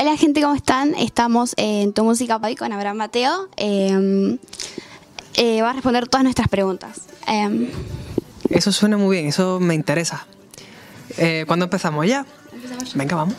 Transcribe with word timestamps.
Hola 0.00 0.16
gente, 0.16 0.40
¿cómo 0.42 0.54
están? 0.54 0.94
Estamos 0.94 1.54
en 1.56 1.92
Tu 1.92 2.04
Música 2.04 2.38
Hoy 2.40 2.54
con 2.54 2.72
Abraham 2.72 2.98
Mateo. 2.98 3.48
Eh, 3.56 4.38
eh, 5.34 5.62
va 5.62 5.70
a 5.70 5.72
responder 5.72 6.06
todas 6.06 6.22
nuestras 6.22 6.48
preguntas. 6.48 7.00
Eh, 7.26 7.68
Eso 8.50 8.70
suena 8.70 8.96
muy 8.96 9.16
bien, 9.16 9.28
eso 9.28 9.58
me 9.58 9.74
interesa. 9.74 10.26
Eh, 11.16 11.44
¿Cuándo 11.48 11.64
empezamos 11.64 12.06
ya? 12.06 12.24
Venga, 12.94 13.16
vamos. 13.16 13.34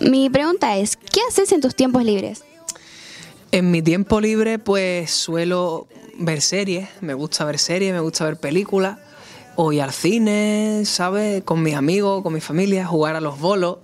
mi 0.00 0.28
pregunta 0.28 0.76
es, 0.76 0.96
¿qué 0.96 1.20
haces 1.28 1.50
en 1.52 1.62
tus 1.62 1.74
tiempos 1.74 2.04
libres? 2.04 2.44
En 3.50 3.70
mi 3.70 3.80
tiempo 3.80 4.20
libre, 4.20 4.58
pues 4.58 5.10
suelo 5.10 5.86
ver 6.18 6.42
series. 6.42 6.88
Me 7.00 7.14
gusta 7.14 7.44
ver 7.46 7.58
series, 7.58 7.94
me 7.94 8.00
gusta 8.00 8.24
ver 8.26 8.36
películas. 8.36 8.98
O 9.56 9.72
ir 9.72 9.82
al 9.82 9.92
cine, 9.92 10.82
¿sabes? 10.84 11.44
Con 11.44 11.62
mis 11.62 11.76
amigos, 11.76 12.22
con 12.22 12.34
mi 12.34 12.40
familia, 12.40 12.84
jugar 12.86 13.14
a 13.14 13.20
los 13.20 13.38
bolos, 13.38 13.78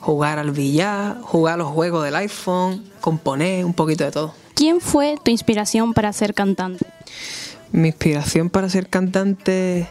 jugar 0.00 0.38
al 0.38 0.50
billar, 0.50 1.20
jugar 1.22 1.54
a 1.54 1.56
los 1.58 1.68
juegos 1.68 2.04
del 2.04 2.16
iPhone, 2.16 2.84
componer, 3.00 3.64
un 3.64 3.74
poquito 3.74 4.04
de 4.04 4.10
todo. 4.10 4.34
¿Quién 4.54 4.80
fue 4.80 5.16
tu 5.22 5.30
inspiración 5.30 5.94
para 5.94 6.12
ser 6.12 6.34
cantante? 6.34 6.86
Mi 7.72 7.88
inspiración 7.88 8.50
para 8.50 8.68
ser 8.68 8.88
cantante, 8.88 9.88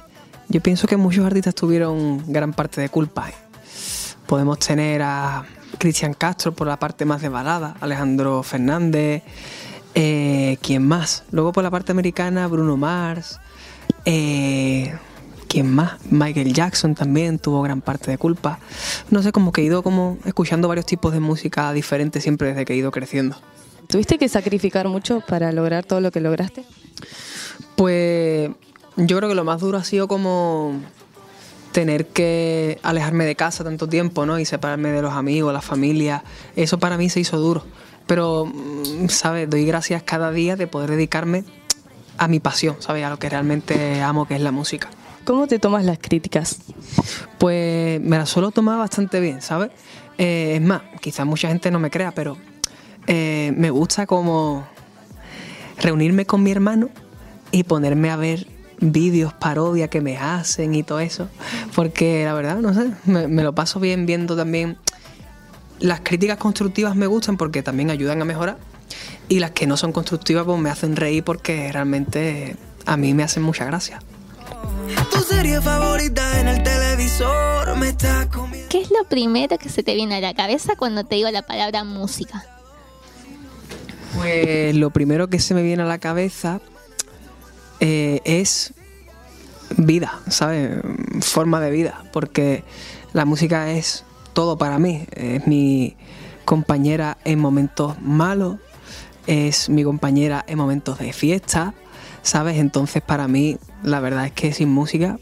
yo 0.49 0.61
pienso 0.61 0.87
que 0.87 0.97
muchos 0.97 1.25
artistas 1.25 1.55
tuvieron 1.55 2.23
gran 2.31 2.53
parte 2.53 2.81
de 2.81 2.89
culpa. 2.89 3.29
¿eh? 3.29 3.33
Podemos 4.27 4.59
tener 4.59 5.01
a 5.01 5.45
Cristian 5.77 6.13
Castro 6.13 6.53
por 6.53 6.67
la 6.67 6.77
parte 6.77 7.05
más 7.05 7.21
de 7.21 7.29
balada, 7.29 7.75
Alejandro 7.79 8.43
Fernández, 8.43 9.23
eh, 9.95 10.57
¿quién 10.61 10.87
más? 10.87 11.23
Luego 11.31 11.51
por 11.51 11.63
la 11.63 11.71
parte 11.71 11.91
americana, 11.91 12.47
Bruno 12.47 12.77
Mars, 12.77 13.39
eh, 14.05 14.93
¿quién 15.49 15.69
más? 15.69 15.93
Michael 16.09 16.53
Jackson 16.53 16.95
también 16.95 17.39
tuvo 17.39 17.61
gran 17.61 17.81
parte 17.81 18.09
de 18.11 18.17
culpa. 18.17 18.59
No 19.09 19.21
sé, 19.21 19.33
como 19.33 19.51
que 19.51 19.61
he 19.61 19.65
ido 19.65 19.83
como 19.83 20.17
escuchando 20.23 20.69
varios 20.69 20.85
tipos 20.85 21.11
de 21.11 21.19
música 21.19 21.73
diferentes 21.73 22.23
siempre 22.23 22.49
desde 22.49 22.63
que 22.63 22.73
he 22.73 22.77
ido 22.77 22.91
creciendo. 22.91 23.35
¿Tuviste 23.87 24.17
que 24.17 24.29
sacrificar 24.29 24.87
mucho 24.87 25.21
para 25.27 25.51
lograr 25.51 25.83
todo 25.83 25.99
lo 25.99 26.11
que 26.11 26.21
lograste? 26.21 26.63
Pues 27.75 28.51
yo 28.95 29.17
creo 29.17 29.27
que 29.27 29.35
lo 29.35 29.43
más 29.43 29.59
duro 29.59 29.79
ha 29.79 29.83
sido 29.83 30.07
como 30.07 30.79
tener 31.71 32.05
que 32.05 32.79
alejarme 32.83 33.25
de 33.25 33.35
casa 33.35 33.63
tanto 33.63 33.89
tiempo, 33.89 34.25
¿no? 34.25 34.39
Y 34.39 34.45
separarme 34.45 34.91
de 34.91 35.01
los 35.01 35.13
amigos, 35.13 35.51
la 35.51 35.61
familia. 35.61 36.23
Eso 36.55 36.77
para 36.77 36.97
mí 36.97 37.09
se 37.09 37.19
hizo 37.19 37.37
duro. 37.37 37.65
Pero, 38.05 38.45
mm, 38.45 39.09
¿sabes? 39.09 39.49
Doy 39.49 39.65
gracias 39.65 40.03
cada 40.03 40.31
día 40.31 40.55
de 40.55 40.67
poder 40.67 40.91
dedicarme 40.91 41.43
a 42.17 42.27
mi 42.27 42.39
pasión, 42.39 42.75
¿sabes? 42.79 43.03
A 43.03 43.09
lo 43.09 43.17
que 43.17 43.29
realmente 43.29 44.01
amo, 44.01 44.27
que 44.27 44.35
es 44.35 44.41
la 44.41 44.51
música. 44.51 44.89
¿Cómo 45.29 45.45
te 45.45 45.59
tomas 45.59 45.85
las 45.85 45.99
críticas? 45.99 46.57
Pues 47.37 48.01
me 48.01 48.17
la 48.17 48.25
suelo 48.25 48.49
tomar 48.49 48.79
bastante 48.79 49.19
bien, 49.19 49.43
¿sabes? 49.43 49.69
Eh, 50.17 50.53
es 50.55 50.61
más, 50.63 50.81
quizás 51.01 51.23
mucha 51.27 51.49
gente 51.49 51.69
no 51.69 51.77
me 51.77 51.91
crea, 51.91 52.11
pero 52.15 52.35
eh, 53.05 53.53
me 53.55 53.69
gusta 53.69 54.07
como 54.07 54.67
reunirme 55.79 56.25
con 56.25 56.41
mi 56.41 56.49
hermano 56.49 56.89
y 57.51 57.61
ponerme 57.61 58.09
a 58.09 58.15
ver 58.15 58.47
vídeos, 58.79 59.31
parodia 59.33 59.87
que 59.87 60.01
me 60.01 60.17
hacen 60.17 60.73
y 60.73 60.81
todo 60.81 60.99
eso. 60.99 61.29
Porque 61.75 62.25
la 62.25 62.33
verdad, 62.33 62.57
no 62.57 62.73
sé, 62.73 62.89
me, 63.05 63.27
me 63.27 63.43
lo 63.43 63.53
paso 63.53 63.79
bien 63.79 64.07
viendo 64.07 64.35
también. 64.35 64.77
Las 65.77 65.99
críticas 65.99 66.37
constructivas 66.37 66.95
me 66.95 67.05
gustan 67.05 67.37
porque 67.37 67.61
también 67.61 67.91
ayudan 67.91 68.19
a 68.19 68.25
mejorar. 68.25 68.57
Y 69.27 69.41
las 69.41 69.51
que 69.51 69.67
no 69.67 69.77
son 69.77 69.91
constructivas 69.91 70.45
pues 70.45 70.59
me 70.59 70.71
hacen 70.71 70.95
reír 70.95 71.23
porque 71.23 71.71
realmente 71.71 72.55
a 72.87 72.97
mí 72.97 73.13
me 73.13 73.21
hacen 73.21 73.43
mucha 73.43 73.65
gracia. 73.65 73.99
Tu 75.11 75.21
serie 75.21 75.61
favorita 75.61 76.39
en 76.39 76.47
el 76.47 76.63
televisor 76.63 77.77
me 77.77 77.89
está 77.89 78.29
comiendo. 78.29 78.69
¿Qué 78.69 78.81
es 78.81 78.89
lo 78.91 79.07
primero 79.07 79.57
que 79.57 79.69
se 79.69 79.83
te 79.83 79.95
viene 79.95 80.15
a 80.15 80.21
la 80.21 80.33
cabeza 80.33 80.75
cuando 80.77 81.03
te 81.03 81.15
digo 81.15 81.29
la 81.31 81.41
palabra 81.41 81.83
música? 81.83 82.45
Pues 84.15 84.75
lo 84.75 84.89
primero 84.89 85.27
que 85.29 85.39
se 85.39 85.53
me 85.53 85.61
viene 85.61 85.83
a 85.83 85.85
la 85.85 85.99
cabeza 85.99 86.61
eh, 87.79 88.21
es 88.25 88.73
vida, 89.77 90.19
¿sabes? 90.27 90.81
Forma 91.21 91.59
de 91.59 91.71
vida, 91.71 92.03
porque 92.11 92.63
la 93.13 93.25
música 93.25 93.71
es 93.71 94.03
todo 94.33 94.57
para 94.57 94.79
mí. 94.79 95.05
Es 95.11 95.47
mi 95.47 95.95
compañera 96.45 97.17
en 97.25 97.39
momentos 97.39 98.01
malos, 98.01 98.57
es 99.27 99.69
mi 99.69 99.83
compañera 99.83 100.43
en 100.47 100.57
momentos 100.57 100.99
de 100.99 101.13
fiesta, 101.13 101.73
¿sabes? 102.21 102.57
Entonces 102.57 103.01
para 103.01 103.27
mí 103.27 103.57
la 103.83 103.99
verdad 103.99 104.25
es 104.25 104.31
que 104.31 104.53
sin 104.53 104.69
música 104.69 105.19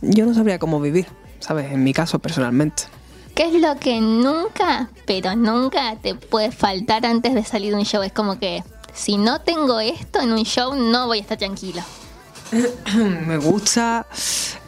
yo 0.00 0.26
no 0.26 0.34
sabría 0.34 0.58
cómo 0.58 0.80
vivir, 0.80 1.06
¿sabes? 1.40 1.72
En 1.72 1.82
mi 1.82 1.92
caso 1.92 2.18
personalmente. 2.18 2.84
¿Qué 3.34 3.46
es 3.46 3.60
lo 3.60 3.76
que 3.80 4.00
nunca, 4.00 4.90
pero 5.06 5.34
nunca 5.34 5.96
te 5.96 6.14
puede 6.14 6.52
faltar 6.52 7.04
antes 7.04 7.34
de 7.34 7.42
salir 7.42 7.72
de 7.72 7.78
un 7.78 7.84
show? 7.84 8.02
Es 8.02 8.12
como 8.12 8.38
que 8.38 8.62
si 8.94 9.16
no 9.16 9.40
tengo 9.40 9.80
esto 9.80 10.20
en 10.20 10.32
un 10.32 10.44
show 10.44 10.74
no 10.74 11.06
voy 11.06 11.18
a 11.18 11.20
estar 11.22 11.38
tranquilo. 11.38 11.82
me 13.26 13.36
gusta 13.38 14.06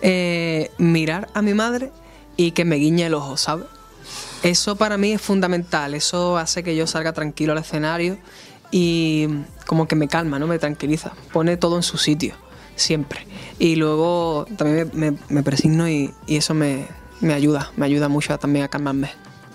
eh, 0.03 0.73
mirar 0.79 1.29
a 1.35 1.43
mi 1.43 1.55
madre 1.55 1.93
y 2.37 2.51
que 2.51 2.65
me 2.65 2.77
guiñe 2.77 3.07
el 3.07 3.15
ojo, 3.15 3.37
¿sabes? 3.37 3.67
Eso 4.43 4.77
para 4.77 4.99
mí 4.99 5.13
es 5.13 5.23
fundamental, 5.23 5.95
eso 5.95 6.37
hace 6.37 6.63
que 6.63 6.77
yo 6.77 6.87
salga 6.87 7.13
tranquilo 7.13 7.53
al 7.53 7.59
escenario 7.59 8.19
y 8.71 9.27
como 9.67 9.87
que 9.89 9.97
me 9.97 10.09
calma, 10.09 10.39
¿no? 10.39 10.47
Me 10.47 10.59
tranquiliza, 10.59 11.13
pone 11.33 11.57
todo 11.57 11.77
en 11.77 11.83
su 11.83 11.99
sitio, 11.99 12.35
siempre. 12.77 13.27
Y 13.59 13.77
luego 13.77 14.47
también 14.57 14.91
me, 14.95 15.11
me- 15.13 15.19
me 15.29 15.43
presigno 15.43 15.89
y, 15.89 16.13
y 16.27 16.37
eso 16.37 16.55
me, 16.55 16.87
me 17.21 17.33
ayuda, 17.35 17.71
me 17.77 17.87
ayuda 17.87 18.09
mucho 18.09 18.37
también 18.39 18.65
a 18.65 18.69
calmarme. 18.69 19.11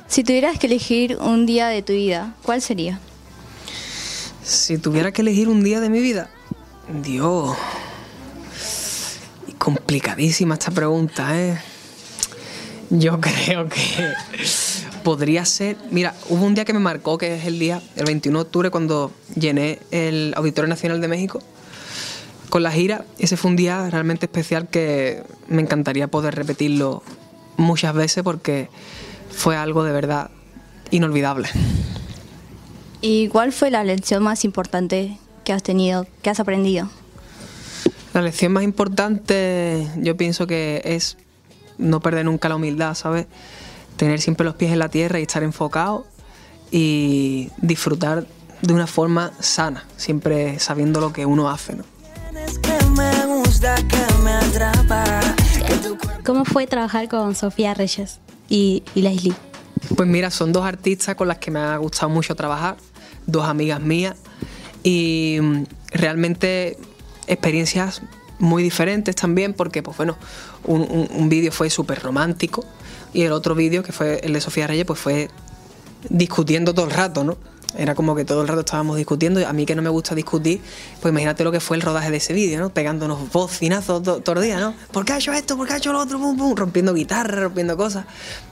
Si 0.07 0.23
tuvieras 0.23 0.59
que 0.59 0.67
elegir 0.67 1.17
un 1.17 1.45
día 1.45 1.67
de 1.67 1.81
tu 1.81 1.93
vida, 1.93 2.35
¿cuál 2.43 2.61
sería? 2.61 2.99
Si 4.43 4.77
tuviera 4.77 5.11
que 5.11 5.21
elegir 5.21 5.47
un 5.47 5.63
día 5.63 5.79
de 5.79 5.89
mi 5.89 5.99
vida, 6.01 6.29
Dios, 7.03 7.55
complicadísima 9.57 10.55
esta 10.55 10.71
pregunta, 10.71 11.39
¿eh? 11.39 11.57
Yo 12.91 13.21
creo 13.21 13.69
que 13.69 14.13
podría 15.03 15.45
ser, 15.45 15.77
mira, 15.91 16.13
hubo 16.27 16.45
un 16.45 16.53
día 16.55 16.65
que 16.65 16.73
me 16.73 16.79
marcó, 16.79 17.17
que 17.17 17.35
es 17.35 17.45
el 17.45 17.57
día, 17.57 17.81
el 17.95 18.05
21 18.05 18.37
de 18.37 18.41
octubre, 18.41 18.69
cuando 18.69 19.11
llené 19.33 19.79
el 19.91 20.33
Auditorio 20.35 20.67
Nacional 20.67 20.99
de 20.99 21.07
México 21.07 21.41
con 22.49 22.63
la 22.63 22.71
gira. 22.71 23.05
Ese 23.17 23.37
fue 23.37 23.49
un 23.49 23.55
día 23.55 23.89
realmente 23.89 24.25
especial 24.25 24.67
que 24.67 25.23
me 25.47 25.61
encantaría 25.61 26.09
poder 26.09 26.35
repetirlo 26.35 27.01
muchas 27.55 27.93
veces 27.93 28.23
porque 28.23 28.67
fue 29.29 29.55
algo 29.55 29.85
de 29.85 29.93
verdad 29.93 30.29
inolvidable. 30.91 31.47
¿Y 32.99 33.29
cuál 33.29 33.53
fue 33.53 33.71
la 33.71 33.85
lección 33.85 34.21
más 34.21 34.43
importante 34.43 35.17
que 35.45 35.53
has 35.53 35.63
tenido, 35.63 36.05
que 36.21 36.29
has 36.29 36.41
aprendido? 36.41 36.89
La 38.13 38.21
lección 38.21 38.51
más 38.51 38.63
importante 38.63 39.87
yo 39.95 40.17
pienso 40.17 40.45
que 40.45 40.81
es 40.83 41.17
no 41.81 41.99
perder 41.99 42.25
nunca 42.25 42.47
la 42.47 42.55
humildad, 42.55 42.95
¿sabes? 42.95 43.27
Tener 43.97 44.21
siempre 44.21 44.45
los 44.45 44.55
pies 44.55 44.71
en 44.71 44.79
la 44.79 44.89
tierra 44.89 45.19
y 45.19 45.23
estar 45.23 45.43
enfocado 45.43 46.05
y 46.71 47.49
disfrutar 47.57 48.25
de 48.61 48.73
una 48.73 48.87
forma 48.87 49.31
sana, 49.39 49.85
siempre 49.97 50.59
sabiendo 50.59 51.01
lo 51.01 51.11
que 51.11 51.25
uno 51.25 51.49
hace, 51.49 51.75
¿no? 51.75 51.83
¿Cómo 56.23 56.45
fue 56.45 56.67
trabajar 56.67 57.09
con 57.09 57.35
Sofía 57.35 57.73
Reyes 57.73 58.19
y, 58.47 58.83
y 58.95 59.01
Leslie? 59.01 59.33
Pues 59.95 60.07
mira, 60.07 60.29
son 60.29 60.53
dos 60.53 60.65
artistas 60.65 61.15
con 61.15 61.27
las 61.27 61.39
que 61.39 61.51
me 61.51 61.59
ha 61.59 61.77
gustado 61.77 62.09
mucho 62.09 62.35
trabajar, 62.35 62.77
dos 63.25 63.45
amigas 63.45 63.81
mías 63.81 64.15
y 64.83 65.39
mm, 65.41 65.63
realmente 65.91 66.77
experiencias 67.27 68.01
muy 68.41 68.63
diferentes 68.63 69.15
también 69.15 69.53
porque, 69.53 69.81
pues 69.83 69.95
bueno, 69.97 70.17
un, 70.65 70.81
un- 71.13 71.29
vídeo 71.29 71.51
fue 71.51 71.69
súper 71.69 72.01
romántico 72.01 72.65
y 73.13 73.21
el 73.23 73.31
otro 73.31 73.55
vídeo, 73.55 73.83
que 73.83 73.91
fue 73.91 74.19
el 74.23 74.33
de 74.33 74.41
Sofía 74.41 74.67
Reyes, 74.67 74.85
pues 74.85 74.99
fue 74.99 75.29
discutiendo 76.09 76.73
todo 76.73 76.85
el 76.85 76.91
rato, 76.91 77.23
¿no? 77.23 77.37
Era 77.77 77.95
como 77.95 78.15
que 78.15 78.25
todo 78.25 78.41
el 78.41 78.49
rato 78.49 78.61
estábamos 78.61 78.97
discutiendo. 78.97 79.39
y 79.39 79.43
A 79.45 79.53
mí 79.53 79.65
que 79.65 79.75
no 79.75 79.81
me 79.81 79.89
gusta 79.89 80.13
discutir, 80.13 80.59
pues 81.01 81.11
imagínate 81.13 81.43
lo 81.45 81.53
que 81.53 81.61
fue 81.61 81.77
el 81.77 81.81
rodaje 81.83 82.11
de 82.11 82.17
ese 82.17 82.33
vídeo, 82.33 82.59
¿no? 82.59 82.69
Pegándonos 82.73 83.31
bocinazos 83.31 84.03
to- 84.03 84.19
todo 84.21 84.41
el 84.41 84.45
día, 84.47 84.59
¿no? 84.59 84.73
¿Por 84.91 85.05
qué 85.05 85.13
ha 85.13 85.17
hecho 85.17 85.31
esto? 85.31 85.55
¿Por 85.55 85.67
qué 85.67 85.73
ha 85.73 85.77
hecho 85.77 85.93
lo 85.93 85.99
otro? 85.99 86.19
Pum, 86.19 86.37
pum, 86.37 86.53
rompiendo 86.55 86.93
guitarra, 86.93 87.43
rompiendo 87.43 87.77
cosas. 87.77 88.05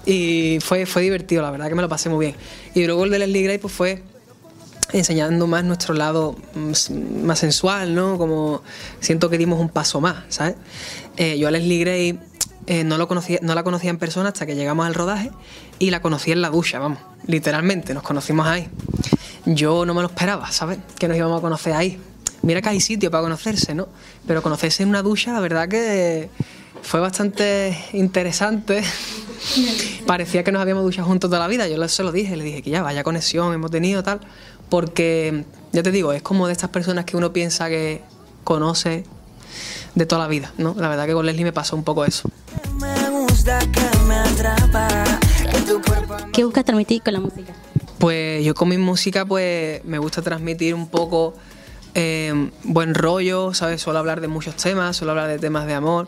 Y 0.06 0.60
fue, 0.62 0.86
fue 0.86 1.02
divertido, 1.02 1.42
la 1.42 1.52
verdad 1.52 1.68
que 1.68 1.76
me 1.76 1.82
lo 1.82 1.90
pasé 1.90 2.08
muy 2.08 2.28
bien. 2.28 2.36
Y 2.76 2.86
luego 2.86 3.04
el 3.04 3.12
de 3.12 3.20
Leslie 3.20 3.44
Gray, 3.44 3.58
pues 3.58 3.74
fue 3.74 4.04
enseñando 4.92 5.48
más 5.48 5.64
nuestro 5.64 5.94
lado 5.94 6.36
mm, 6.56 7.24
más 7.24 7.40
sensual, 7.40 7.96
¿no? 7.96 8.18
Como 8.18 8.62
siento 9.00 9.30
que 9.30 9.38
dimos 9.38 9.60
un 9.60 9.70
paso 9.70 10.02
más, 10.02 10.24
¿sabes? 10.30 10.56
Eh, 11.18 11.38
yo 11.38 11.48
a 11.48 11.52
Leslie 11.52 11.80
Gray 11.80 12.20
eh, 12.68 12.84
no, 12.84 12.98
lo 12.98 13.08
conocía, 13.08 13.40
no 13.42 13.56
la 13.56 13.64
conocía 13.64 13.90
en 13.90 13.98
persona 13.98 14.30
hasta 14.30 14.46
que 14.46 14.56
llegamos 14.56 14.86
al 14.86 14.94
rodaje 14.94 15.32
y 15.80 15.92
la 15.92 16.02
conocí 16.02 16.32
en 16.32 16.42
la 16.42 16.50
ducha, 16.50 16.80
vamos, 16.80 17.00
literalmente, 17.26 17.94
nos 17.94 18.04
conocimos 18.04 18.48
ahí. 18.48 18.68
Yo 19.46 19.86
no 19.86 19.94
me 19.94 20.02
lo 20.02 20.08
esperaba, 20.08 20.52
¿sabes? 20.52 20.80
Que 20.98 21.08
nos 21.08 21.18
íbamos 21.18 21.40
a 21.40 21.42
conocer 21.42 21.74
ahí. 21.74 22.00
Mira 22.42 22.62
que 22.62 22.70
hay 22.70 22.80
sitio 22.80 23.12
para 23.12 23.24
conocerse, 23.24 23.74
¿no? 23.74 23.88
Pero 24.28 24.42
conocerse 24.42 24.84
en 24.84 24.90
una 24.90 25.02
ducha, 25.02 25.34
la 25.34 25.40
verdad 25.40 25.68
que 25.68 26.30
fue 26.82 27.00
bastante 27.00 27.78
interesante. 27.94 28.84
Parecía 30.06 30.44
que 30.44 30.52
nos 30.52 30.62
habíamos 30.62 30.84
duchado 30.84 31.08
juntos 31.08 31.30
toda 31.30 31.40
la 31.40 31.48
vida. 31.48 31.68
Yo 31.68 31.88
se 31.88 32.04
lo 32.04 32.12
dije, 32.12 32.36
le 32.36 32.44
dije 32.44 32.62
que 32.62 32.70
ya 32.70 32.84
vaya 32.84 33.04
conexión 33.04 33.54
hemos 33.54 33.72
tenido 33.72 34.04
tal. 34.04 34.20
Porque, 34.70 35.46
ya 35.72 35.84
te 35.84 35.92
digo, 35.92 36.14
es 36.14 36.22
como 36.22 36.48
de 36.48 36.54
estas 36.54 36.70
personas 36.70 37.06
que 37.06 37.18
uno 37.18 37.34
piensa 37.34 37.70
que 37.70 38.02
conoce 38.44 39.04
de 39.96 40.06
toda 40.06 40.22
la 40.22 40.28
vida, 40.28 40.54
¿no? 40.58 40.76
La 40.78 40.88
verdad 40.88 41.06
que 41.08 41.14
con 41.14 41.26
Leslie 41.26 41.44
me 41.44 41.54
pasó 41.54 41.76
un 41.76 41.84
poco 41.84 42.06
eso. 42.06 42.30
¿Qué 46.32 46.44
buscas 46.44 46.66
transmitir 46.66 47.02
con 47.02 47.14
la 47.14 47.20
música? 47.20 47.54
Pues 47.98 48.46
yo 48.46 48.54
con 48.54 48.70
mi 48.70 48.78
música 48.78 49.26
pues 49.26 49.84
me 49.86 49.98
gusta 49.98 50.22
transmitir 50.22 50.74
un 50.74 50.88
poco 50.88 51.34
eh, 51.96 52.52
buen 52.64 52.96
rollo, 52.96 53.54
¿sabes? 53.54 53.82
Suelo 53.82 54.00
hablar 54.00 54.22
de 54.22 54.28
muchos 54.28 54.56
temas, 54.56 54.96
suelo 54.96 55.12
hablar 55.12 55.28
de 55.28 55.40
temas 55.40 55.66
de 55.66 55.74
amor, 55.74 56.08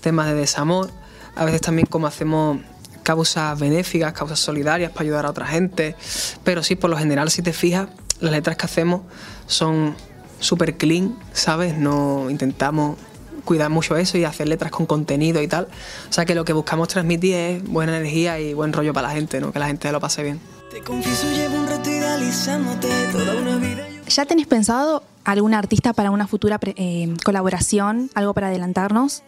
temas 0.00 0.26
de 0.26 0.34
desamor, 0.34 0.90
a 1.36 1.44
veces 1.44 1.60
también 1.60 1.86
como 1.86 2.06
hacemos 2.06 2.58
causas 3.02 3.58
benéficas, 3.58 4.12
causas 4.12 4.38
solidarias 4.38 4.90
para 4.90 5.02
ayudar 5.02 5.26
a 5.26 5.30
otra 5.30 5.46
gente, 5.46 5.96
pero 6.44 6.62
sí, 6.62 6.76
por 6.76 6.90
lo 6.90 6.96
general 6.96 7.30
si 7.30 7.42
te 7.42 7.52
fijas, 7.52 7.88
las 8.20 8.32
letras 8.32 8.56
que 8.56 8.66
hacemos 8.66 9.02
son 9.46 9.94
súper 10.38 10.76
clean, 10.76 11.16
¿sabes? 11.32 11.76
No 11.76 12.28
intentamos 12.30 12.96
cuidar 13.44 13.70
mucho 13.70 13.96
eso 13.96 14.18
y 14.18 14.24
hacer 14.24 14.48
letras 14.48 14.70
con 14.70 14.86
contenido 14.86 15.42
y 15.42 15.48
tal. 15.48 15.68
O 16.08 16.12
sea 16.12 16.24
que 16.24 16.34
lo 16.34 16.44
que 16.44 16.52
buscamos 16.52 16.88
transmitir 16.88 17.34
es 17.34 17.64
buena 17.64 17.96
energía 17.96 18.38
y 18.38 18.54
buen 18.54 18.72
rollo 18.72 18.92
para 18.92 19.08
la 19.08 19.14
gente, 19.14 19.40
¿no? 19.40 19.52
Que 19.52 19.58
la 19.58 19.66
gente 19.66 19.90
lo 19.92 20.00
pase 20.00 20.22
bien. 20.22 20.40
Te 20.70 20.80
confieso, 20.82 21.28
llevo 21.30 21.56
un 21.56 21.66
rato 21.66 21.90
idealizándote 21.90 22.88
toda 23.12 23.36
una 23.36 23.56
vida. 23.56 23.86
¿Ya 24.08 24.24
tenés 24.24 24.46
pensado 24.46 25.02
algún 25.24 25.54
artista 25.54 25.92
para 25.92 26.10
una 26.10 26.26
futura 26.26 26.58
eh, 26.62 27.14
colaboración? 27.24 28.10
¿Algo 28.14 28.34
para 28.34 28.48
adelantarnos? 28.48 29.22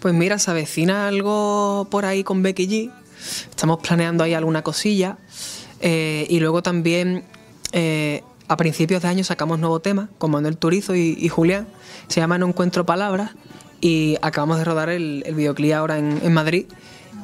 Pues 0.00 0.14
mira, 0.14 0.38
se 0.38 0.50
avecina 0.50 1.08
algo 1.08 1.88
por 1.90 2.04
ahí 2.04 2.22
con 2.22 2.42
Becky 2.42 2.68
G. 2.68 2.92
Estamos 3.50 3.80
planeando 3.80 4.22
ahí 4.22 4.32
alguna 4.34 4.62
cosilla. 4.62 5.18
Eh, 5.80 6.26
y 6.30 6.38
luego 6.38 6.62
también 6.62 7.24
eh, 7.72 8.22
a 8.46 8.56
principios 8.56 9.02
de 9.02 9.08
año 9.08 9.24
sacamos 9.24 9.58
nuevo 9.58 9.80
tema 9.80 10.08
con 10.18 10.30
Manuel 10.30 10.56
Turizo 10.56 10.94
y, 10.94 11.16
y 11.18 11.28
Julián. 11.28 11.66
Se 12.06 12.20
llama 12.20 12.38
No 12.38 12.46
Encuentro 12.46 12.86
Palabras. 12.86 13.32
Y 13.80 14.16
acabamos 14.22 14.58
de 14.58 14.64
rodar 14.64 14.88
el, 14.88 15.22
el 15.26 15.34
videoclip 15.34 15.72
ahora 15.72 15.98
en, 15.98 16.20
en 16.22 16.32
Madrid. 16.32 16.66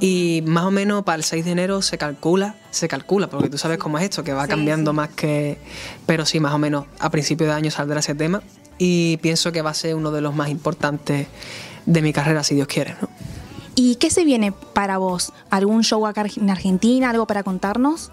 Y 0.01 0.43
más 0.47 0.65
o 0.65 0.71
menos 0.73 1.05
para 1.05 1.17
el 1.17 1.25
6 1.25 1.45
de 1.45 1.53
enero 1.53 1.81
se 1.81 1.99
calcula, 1.99 2.57
se 2.71 2.89
calcula, 2.89 3.29
porque 3.29 3.49
tú 3.49 3.59
sabes 3.59 3.79
cómo 3.79 3.99
es 3.99 4.05
esto, 4.05 4.25
que 4.25 4.33
va 4.33 4.49
cambiando 4.49 4.93
más 4.93 5.11
que... 5.11 5.59
Pero 6.07 6.27
sí, 6.27 6.41
más 6.41 6.53
o 6.53 6.59
menos 6.59 6.87
a 6.99 7.11
principios 7.11 7.49
de 7.49 7.55
año 7.55 7.71
saldrá 7.71 8.01
ese 8.01 8.17
tema. 8.17 8.43
Y 8.79 9.19
pienso 9.19 9.53
que 9.53 9.63
va 9.63 9.71
a 9.71 9.75
ser 9.75 9.95
uno 9.95 10.11
de 10.11 10.21
los 10.21 10.35
más 10.35 10.49
importantes 10.49 11.29
de 11.87 12.03
mi 12.03 12.13
carrera, 12.13 12.43
si 12.43 12.55
Dios 12.55 12.69
quiere. 12.69 12.97
¿no? 13.01 13.09
¿Y 13.77 13.97
qué 13.97 14.11
se 14.11 14.25
viene 14.25 14.53
para 14.53 14.99
vos? 14.99 15.33
¿Algún 15.51 15.83
show 15.83 16.07
acá 16.07 16.25
en 16.37 16.51
Argentina? 16.51 17.11
¿Algo 17.11 17.27
para 17.27 17.43
contarnos? 17.43 18.11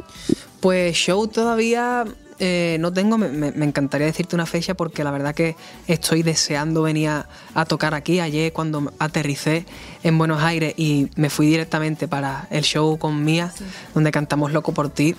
Pues 0.60 0.96
show 0.96 1.28
todavía 1.28 2.06
eh, 2.40 2.78
no 2.80 2.92
tengo, 2.92 3.20
me, 3.20 3.50
encantaría 3.50 4.08
decirte 4.08 4.36
una 4.36 4.48
fecha 4.48 4.74
porque 4.74 5.04
la 5.04 5.12
verdad 5.12 5.36
que 5.36 5.56
estoy 5.88 6.24
deseando 6.24 6.82
venir 6.82 7.10
a, 7.10 7.30
a 7.54 7.66
tocar 7.66 7.94
aquí. 7.94 8.20
Ayer 8.20 8.52
cuando 8.52 8.92
aterricé 8.98 9.68
en 10.02 10.18
Buenos 10.18 10.42
Aires 10.42 10.74
y 10.78 11.10
me 11.16 11.30
fui 11.30 11.46
directamente 11.46 12.08
para 12.08 12.48
el 12.50 12.64
show 12.64 12.98
con 12.98 13.24
Mía, 13.24 13.54
donde 13.94 14.12
cantamos 14.12 14.54
Loco 14.54 14.74
por 14.74 14.90
ti, 14.90 15.16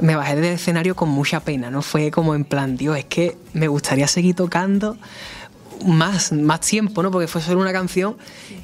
me 0.00 0.16
bajé 0.16 0.34
del 0.34 0.54
escenario 0.54 0.96
con 0.96 1.08
mucha 1.08 1.38
pena, 1.40 1.70
¿no? 1.70 1.82
Fue 1.82 2.10
como 2.10 2.34
en 2.34 2.44
plan, 2.44 2.76
Dios, 2.76 2.98
es 2.98 3.04
que 3.04 3.36
me 3.52 3.68
gustaría 3.68 4.08
seguir 4.08 4.34
tocando 4.34 4.96
más, 5.84 6.32
más 6.32 6.60
tiempo, 6.60 7.02
¿no? 7.02 7.10
Porque 7.10 7.28
fue 7.28 7.40
solo 7.40 7.60
una 7.60 7.72
canción 7.72 8.16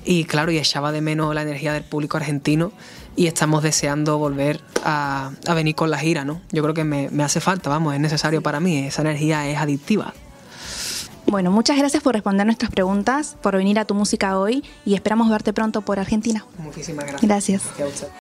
y 0.05 0.25
claro, 0.25 0.51
y 0.53 0.59
echaba 0.59 0.93
de 0.93 1.01
menos 1.01 1.35
la 1.35 1.43
energía 1.43 1.73
del 1.73 1.85
público 1.85 2.17
argentino 2.17 2.73
y 3.17 3.27
estamos 3.27 3.63
deseando 3.63 4.19
volver 4.19 4.61
a, 4.85 5.31
a 5.47 5.55
venir 5.55 5.75
con 5.75 5.91
la 5.91 5.99
gira, 5.99 6.25
¿no? 6.25 6.41
Yo 6.51 6.63
creo 6.63 6.75
que 6.75 6.85
me, 6.85 7.11
me 7.11 7.23
hace 7.23 7.41
falta, 7.41 7.71
vamos, 7.71 7.95
es 7.95 8.01
necesario 8.01 8.43
para 8.43 8.61
mí, 8.61 8.79
esa 8.79 9.03
energía 9.03 9.49
es 9.49 9.59
adictiva. 9.59 10.15
Bueno, 11.27 11.51
muchas 11.51 11.79
gracias 11.79 12.03
por 12.03 12.15
responder 12.15 12.45
nuestras 12.47 12.71
preguntas, 12.71 13.37
por 13.43 13.57
venir 13.57 13.79
a 13.79 13.85
tu 13.85 13.95
música 13.95 14.39
hoy 14.39 14.63
y 14.85 14.95
esperamos 14.95 15.31
verte 15.31 15.53
pronto 15.53 15.81
por 15.81 15.99
Argentina. 15.99 16.45
Muchísimas 16.59 17.07
gracias. 17.07 17.63
Gracias. 17.77 18.07